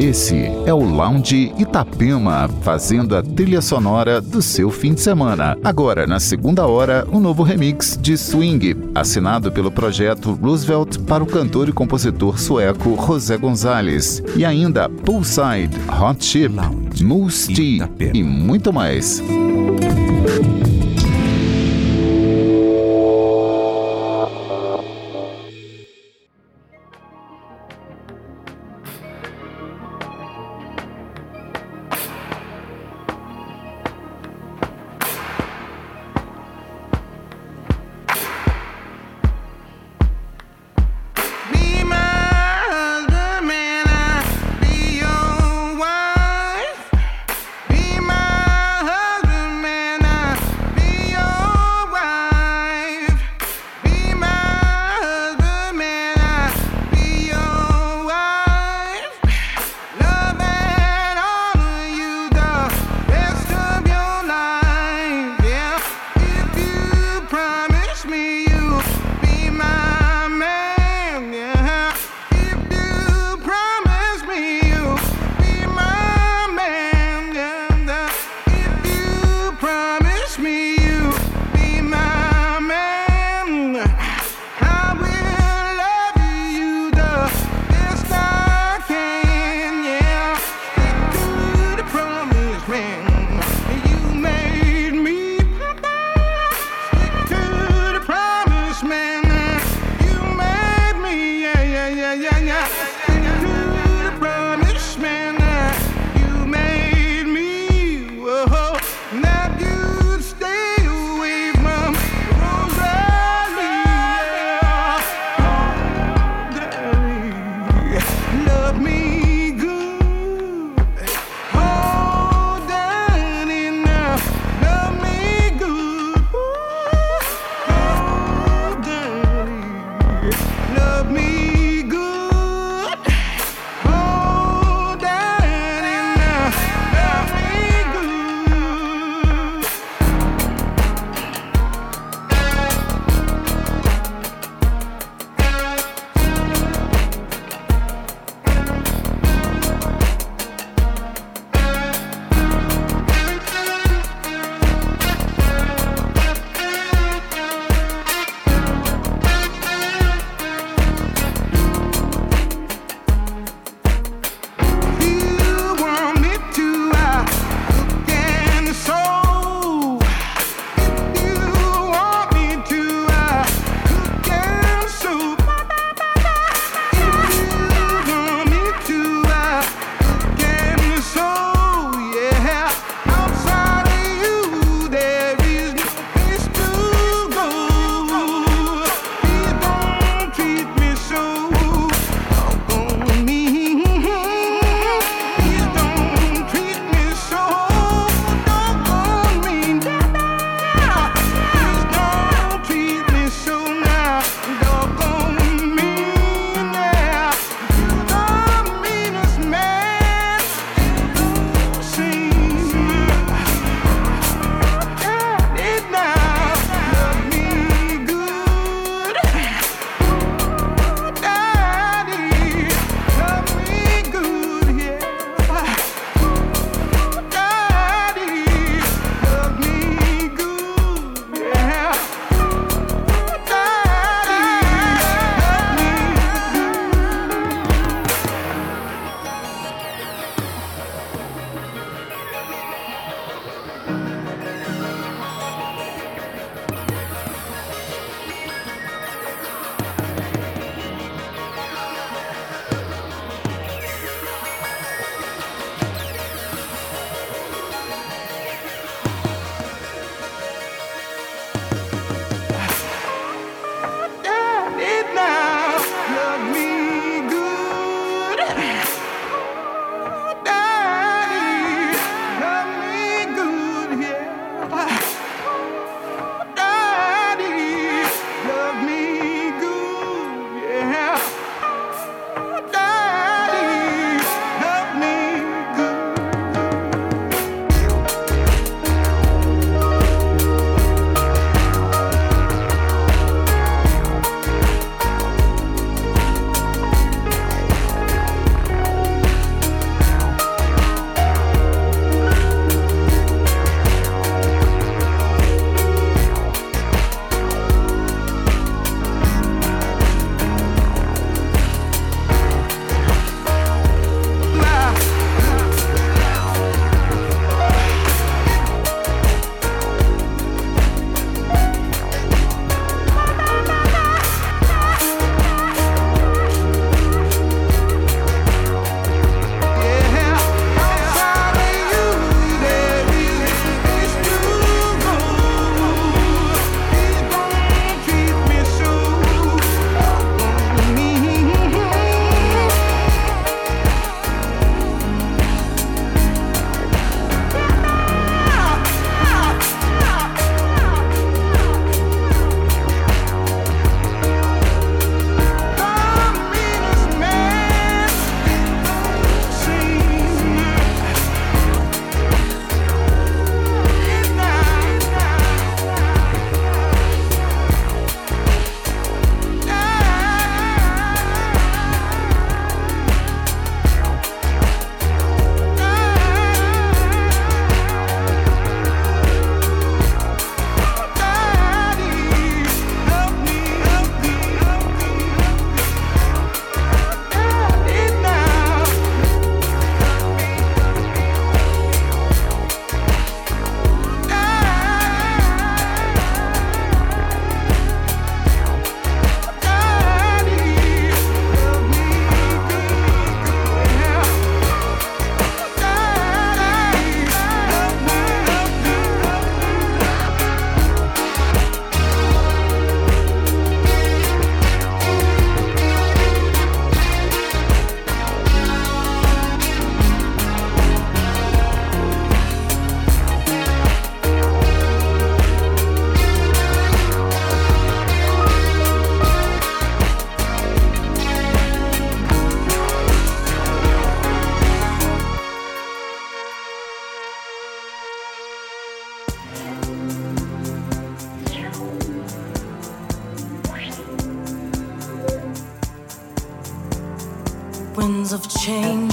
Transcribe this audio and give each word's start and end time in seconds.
Esse 0.00 0.36
é 0.64 0.72
o 0.72 0.78
Lounge 0.78 1.52
Itapema, 1.58 2.48
fazendo 2.62 3.16
a 3.16 3.22
trilha 3.22 3.60
sonora 3.60 4.20
do 4.20 4.40
seu 4.40 4.70
fim 4.70 4.94
de 4.94 5.00
semana. 5.00 5.58
Agora, 5.64 6.06
na 6.06 6.20
segunda 6.20 6.68
hora, 6.68 7.04
um 7.10 7.18
novo 7.18 7.42
remix 7.42 7.98
de 8.00 8.16
Swing, 8.16 8.76
assinado 8.94 9.50
pelo 9.50 9.72
projeto 9.72 10.38
Roosevelt 10.40 10.98
para 11.00 11.24
o 11.24 11.26
cantor 11.26 11.68
e 11.68 11.72
compositor 11.72 12.38
sueco 12.38 12.96
José 12.96 13.36
Gonzalez. 13.36 14.22
E 14.36 14.44
ainda 14.44 14.88
Poolside, 14.88 15.76
Hot 16.00 16.24
Chip, 16.24 16.54
Moose 17.02 17.52
Tea 17.52 17.90
e 18.14 18.22
muito 18.22 18.72
mais. 18.72 19.20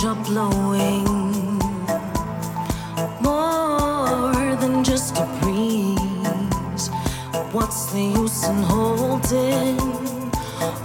Are 0.06 0.24
blowing 0.24 1.04
more 3.22 4.56
than 4.62 4.84
just 4.84 5.18
a 5.18 5.26
breeze. 5.42 6.90
What's 7.52 7.92
the 7.92 8.02
use 8.02 8.48
in 8.48 8.62
holding, 8.64 9.80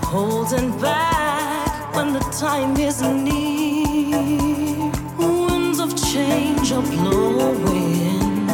holding 0.04 0.70
back 0.80 1.94
when 1.94 2.14
the 2.14 2.20
time 2.40 2.76
is 2.78 3.02
near? 3.02 4.90
Winds 5.18 5.80
of 5.80 5.90
change 6.10 6.72
are 6.72 6.82
blowing 6.82 8.46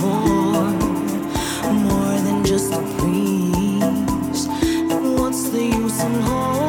more, 0.00 0.70
more 1.88 2.16
than 2.26 2.42
just 2.42 2.72
a 2.72 2.80
breeze. 2.96 4.46
What's 5.18 5.50
the 5.50 5.62
use 5.62 6.00
in 6.02 6.20
holding? 6.22 6.65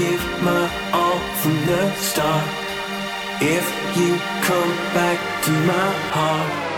give 0.00 0.42
my 0.42 0.64
all 0.94 1.18
from 1.40 1.56
the 1.66 1.82
start. 1.96 2.48
If 3.42 3.66
you 3.98 4.10
come 4.48 4.72
back 4.96 5.18
to 5.44 5.50
my 5.50 5.88
heart. 6.16 6.69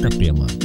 Itapema. 0.00 0.59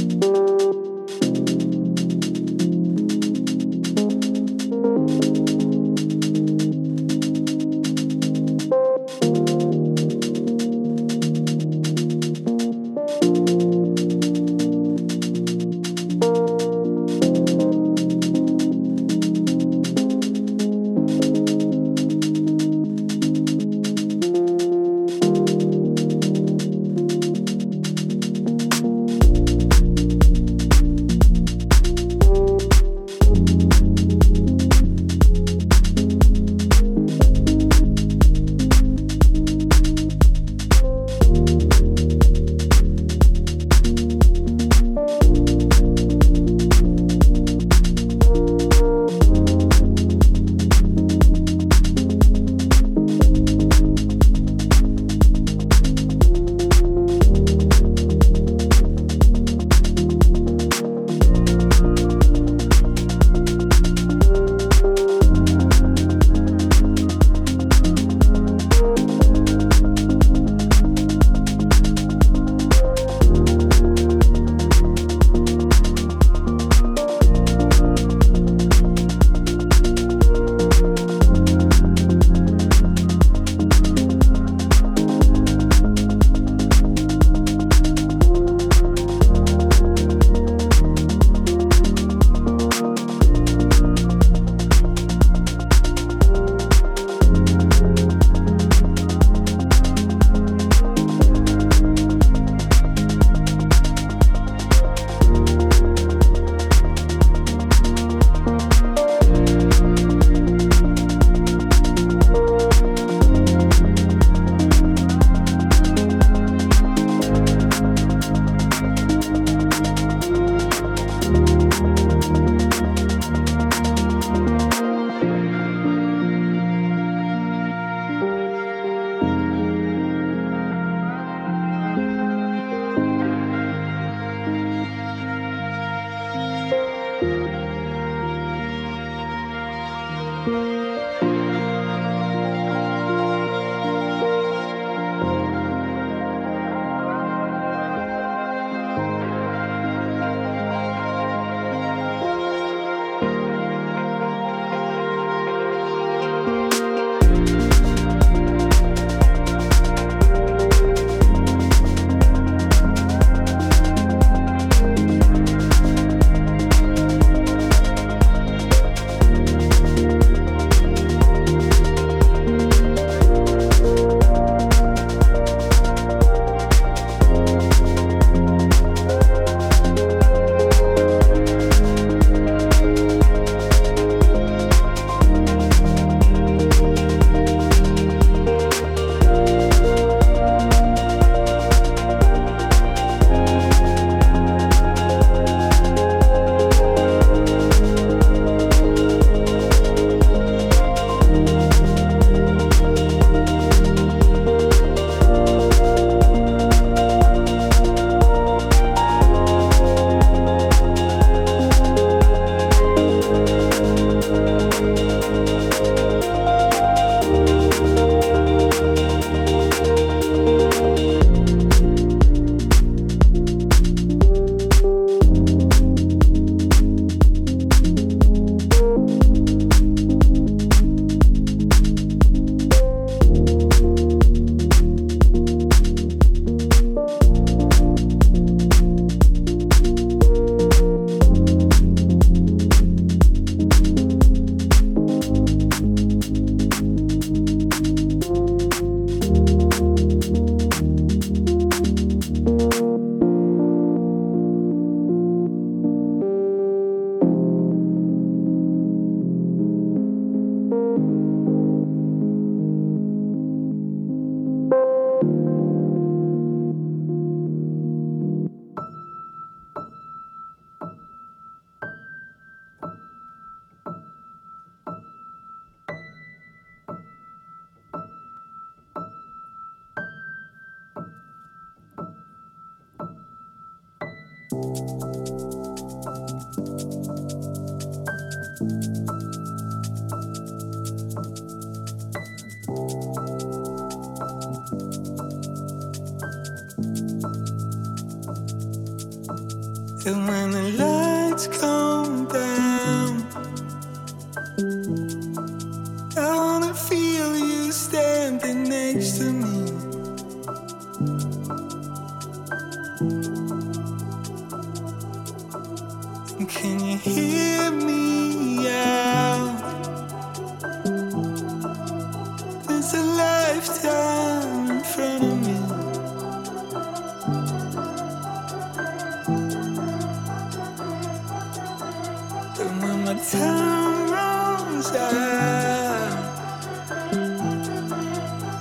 When 332.58 333.04
time 333.20 334.10
runs 334.10 334.90
out, 334.92 336.12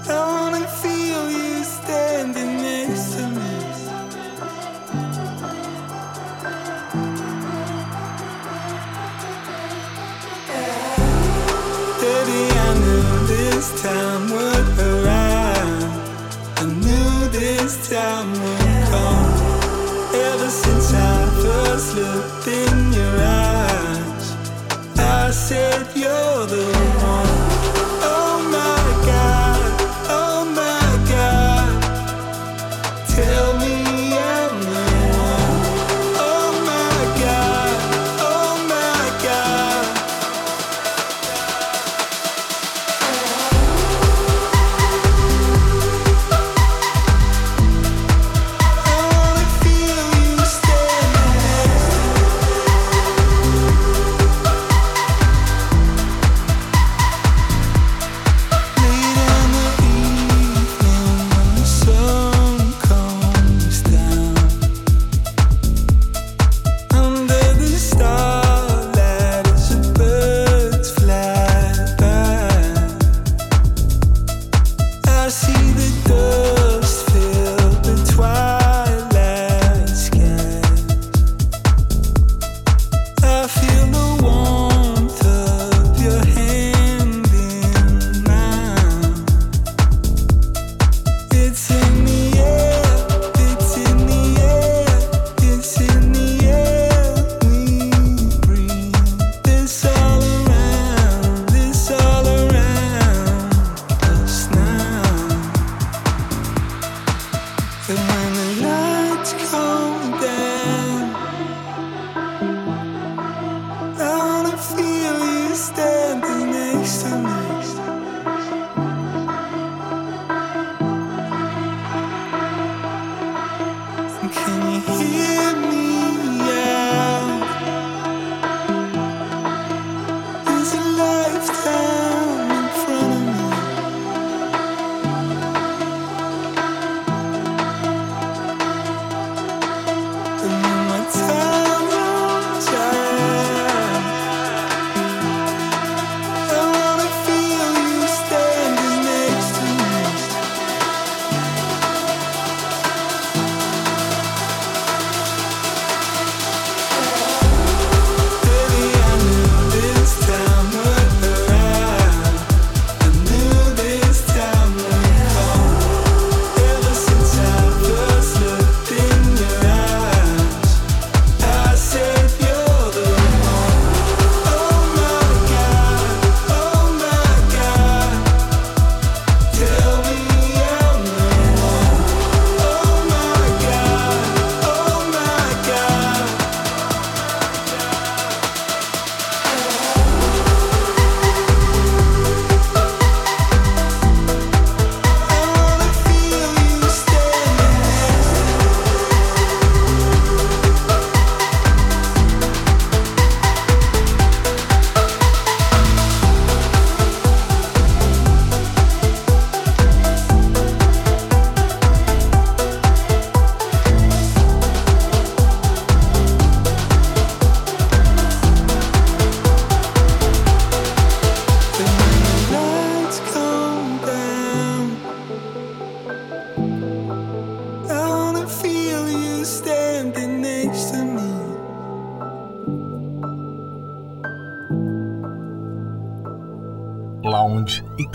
I 0.06 0.12
wanna 0.12 0.68
feel 0.68 1.32
you 1.32 1.64
standing 1.64 2.58
next 2.58 3.14
to 3.14 3.30
me. 3.30 3.54
Baby, 12.02 12.42
I 12.52 12.74
knew 12.82 13.28
this 13.28 13.82
time 13.82 14.24
would 14.30 14.68
arrive. 14.92 15.94
I 16.58 16.66
knew 16.66 17.30
this 17.30 17.90
time 17.90 18.34
would. 18.34 18.65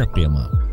Itapema. 0.00 0.69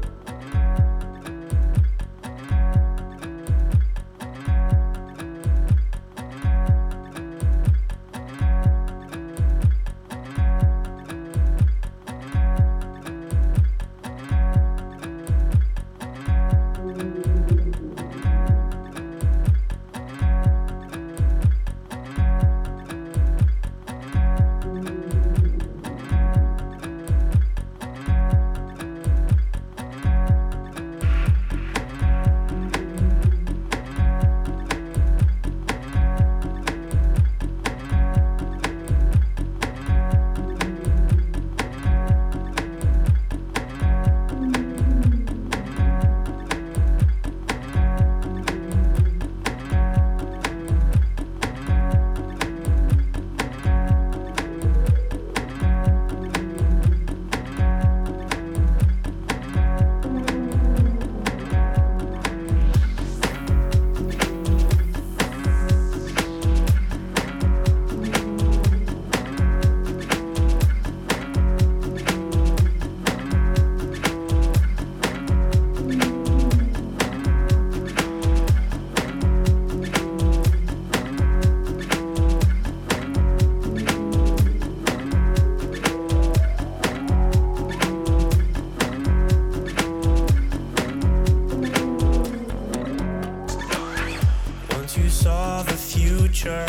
saw 95.24 95.63
the 95.63 95.74
future, 95.74 96.68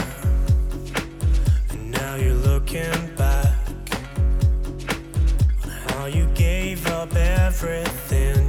and 1.68 1.90
now 1.90 2.14
you're 2.14 2.32
looking 2.32 3.14
back 3.14 3.54
on 5.62 5.70
how 5.88 6.06
you 6.06 6.26
gave 6.34 6.86
up 6.86 7.14
everything. 7.14 8.47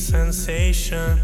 sensation. 0.00 1.20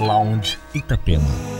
Lounge 0.00 0.58
Itapema. 0.74 1.55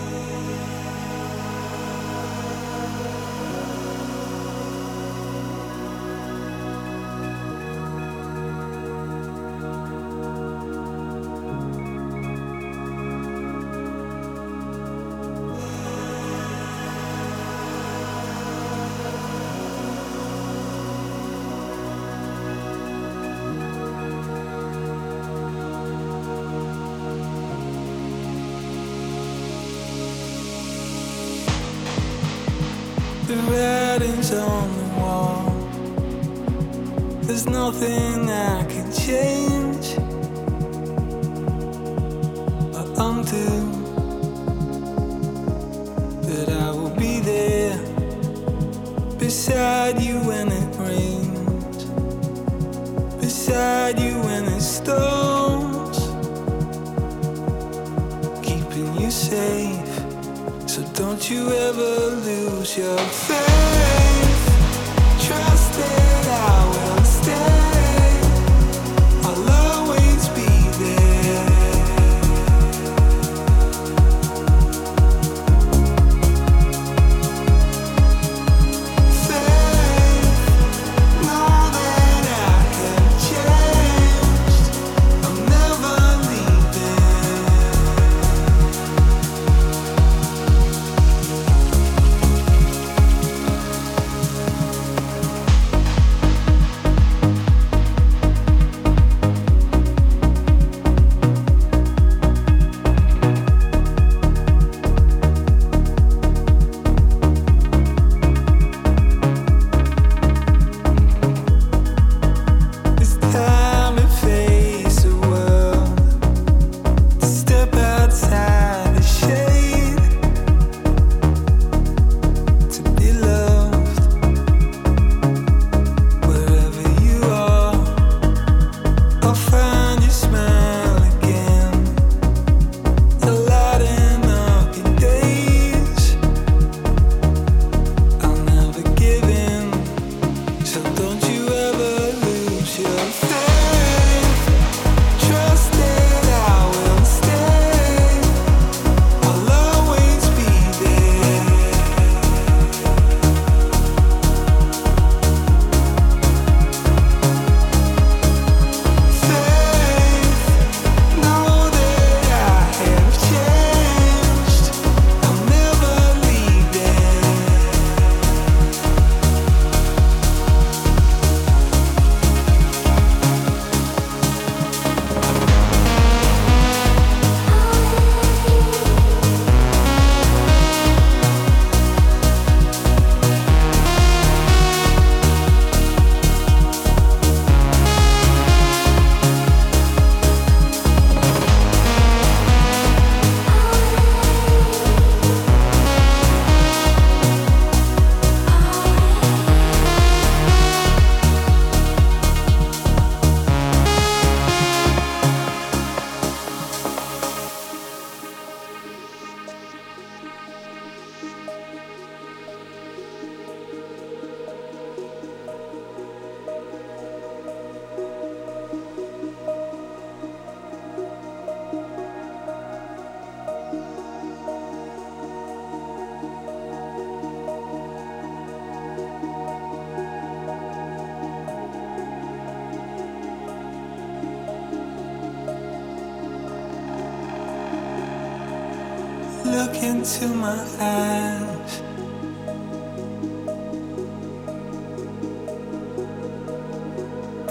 Into 239.75 240.29
my 240.29 240.59
eyes. 240.81 241.83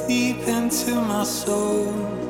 Deep 0.08 0.48
into 0.48 0.96
my 1.02 1.24
soul. 1.24 2.25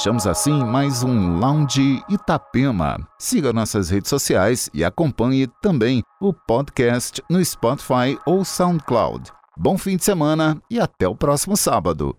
Fechamos 0.00 0.26
assim 0.26 0.64
mais 0.64 1.02
um 1.02 1.38
Lounge 1.38 2.02
Itapema. 2.08 3.06
Siga 3.18 3.52
nossas 3.52 3.90
redes 3.90 4.08
sociais 4.08 4.70
e 4.72 4.82
acompanhe 4.82 5.46
também 5.60 6.02
o 6.18 6.32
podcast 6.32 7.22
no 7.28 7.44
Spotify 7.44 8.18
ou 8.24 8.42
SoundCloud. 8.42 9.30
Bom 9.58 9.76
fim 9.76 9.98
de 9.98 10.04
semana 10.04 10.56
e 10.70 10.80
até 10.80 11.06
o 11.06 11.14
próximo 11.14 11.54
sábado. 11.54 12.16